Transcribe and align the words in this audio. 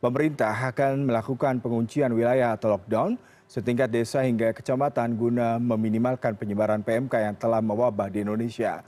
Pemerintah 0.00 0.56
akan 0.72 1.12
melakukan 1.12 1.60
penguncian 1.60 2.08
wilayah 2.16 2.56
atau 2.56 2.72
lockdown 2.72 3.20
setingkat 3.44 3.92
desa 3.92 4.24
hingga 4.24 4.56
kecamatan 4.56 5.12
guna 5.12 5.60
meminimalkan 5.60 6.40
penyebaran 6.40 6.80
PMK 6.80 7.20
yang 7.20 7.36
telah 7.36 7.60
mewabah 7.60 8.08
di 8.08 8.24
Indonesia. 8.24 8.80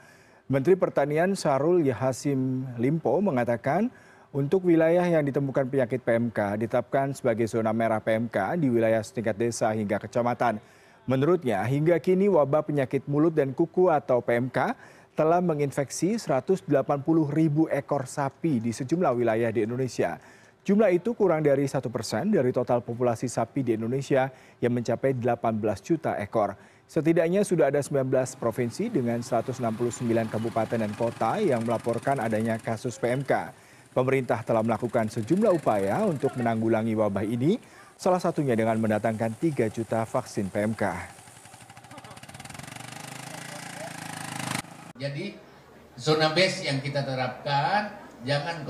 Menteri 0.49 0.73
Pertanian 0.81 1.37
Sarul 1.37 1.85
Yahasim 1.85 2.65
Limpo 2.81 3.21
mengatakan 3.21 3.93
untuk 4.33 4.65
wilayah 4.65 5.05
yang 5.05 5.21
ditemukan 5.21 5.69
penyakit 5.69 6.01
PMK 6.01 6.65
ditetapkan 6.65 7.13
sebagai 7.13 7.45
zona 7.45 7.77
merah 7.77 8.01
PMK 8.01 8.57
di 8.57 8.73
wilayah 8.73 9.05
setingkat 9.05 9.37
desa 9.37 9.69
hingga 9.77 10.01
kecamatan. 10.01 10.65
Menurutnya, 11.05 11.61
hingga 11.69 12.01
kini 12.01 12.25
wabah 12.25 12.65
penyakit 12.65 13.05
mulut 13.05 13.37
dan 13.37 13.53
kuku 13.53 13.93
atau 13.93 14.25
PMK 14.25 14.73
telah 15.13 15.45
menginfeksi 15.45 16.17
180 16.17 16.73
ribu 17.37 17.69
ekor 17.69 18.09
sapi 18.09 18.65
di 18.65 18.73
sejumlah 18.73 19.13
wilayah 19.13 19.53
di 19.53 19.67
Indonesia. 19.67 20.38
Jumlah 20.67 20.91
itu 20.93 21.17
kurang 21.17 21.41
dari 21.41 21.65
satu 21.65 21.89
persen 21.89 22.29
dari 22.29 22.53
total 22.53 22.85
populasi 22.85 23.25
sapi 23.31 23.65
di 23.65 23.77
Indonesia 23.79 24.29
yang 24.61 24.77
mencapai 24.77 25.17
18 25.17 25.35
juta 25.81 26.19
ekor. 26.21 26.59
Setidaknya 26.89 27.45
sudah 27.45 27.69
ada 27.69 27.85
19 27.85 28.09
provinsi 28.41 28.89
dengan 28.89 29.21
169 29.21 29.61
kabupaten 30.33 30.79
dan 30.81 30.93
kota 30.97 31.37
yang 31.37 31.61
melaporkan 31.65 32.17
adanya 32.17 32.57
kasus 32.57 32.97
PMK. 32.97 33.53
Pemerintah 33.93 34.41
telah 34.41 34.65
melakukan 34.65 35.13
sejumlah 35.13 35.53
upaya 35.53 36.05
untuk 36.09 36.33
menanggulangi 36.41 36.97
wabah 36.97 37.25
ini, 37.29 37.61
salah 37.93 38.21
satunya 38.21 38.57
dengan 38.57 38.81
mendatangkan 38.81 39.37
3 39.37 39.69
juta 39.69 40.05
vaksin 40.09 40.49
PMK. 40.49 40.85
Jadi 44.97 45.37
zona 45.95 46.33
base 46.33 46.67
yang 46.67 46.81
kita 46.81 47.05
terapkan 47.05 48.01
jangan 48.25 48.65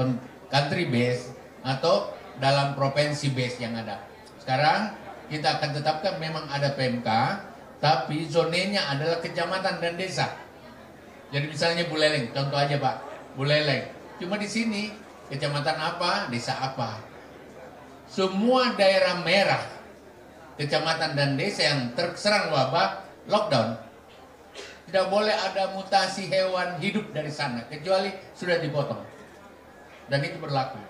country 0.50 0.90
base 0.90 1.37
atau 1.62 2.14
dalam 2.38 2.78
provinsi 2.78 3.34
base 3.34 3.58
yang 3.62 3.74
ada. 3.74 4.02
Sekarang 4.38 4.94
kita 5.28 5.60
akan 5.60 5.70
tetapkan 5.76 6.14
memang 6.16 6.48
ada 6.48 6.72
PMK, 6.72 7.08
tapi 7.78 8.26
zonenya 8.30 8.88
adalah 8.90 9.20
kecamatan 9.20 9.78
dan 9.82 9.94
desa. 9.98 10.34
Jadi 11.28 11.52
misalnya 11.52 11.84
Buleleng, 11.84 12.32
contoh 12.32 12.56
aja 12.56 12.80
Pak, 12.80 12.96
Buleleng. 13.36 13.84
Cuma 14.16 14.40
di 14.40 14.48
sini 14.48 14.88
kecamatan 15.28 15.76
apa, 15.76 16.32
desa 16.32 16.56
apa. 16.56 16.96
Semua 18.08 18.72
daerah 18.72 19.20
merah, 19.20 19.60
kecamatan 20.56 21.12
dan 21.12 21.36
desa 21.36 21.68
yang 21.68 21.92
terserang 21.92 22.48
wabah, 22.48 23.04
lockdown. 23.28 23.76
Tidak 24.88 25.06
boleh 25.12 25.36
ada 25.36 25.76
mutasi 25.76 26.32
hewan 26.32 26.80
hidup 26.80 27.12
dari 27.12 27.28
sana, 27.28 27.68
kecuali 27.68 28.08
sudah 28.32 28.56
dipotong. 28.56 29.04
Dan 30.08 30.24
itu 30.24 30.40
berlaku. 30.40 30.80